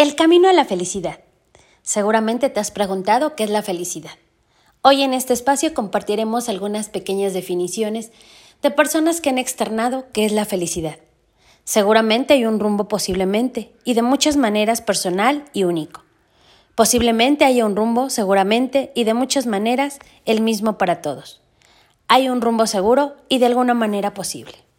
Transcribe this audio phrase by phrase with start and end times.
[0.00, 1.20] El camino a la felicidad.
[1.82, 4.12] Seguramente te has preguntado qué es la felicidad.
[4.80, 8.10] Hoy en este espacio compartiremos algunas pequeñas definiciones
[8.62, 10.96] de personas que han externado qué es la felicidad.
[11.64, 16.02] Seguramente hay un rumbo posiblemente y de muchas maneras personal y único.
[16.74, 21.42] Posiblemente haya un rumbo seguramente y de muchas maneras el mismo para todos.
[22.08, 24.69] Hay un rumbo seguro y de alguna manera posible.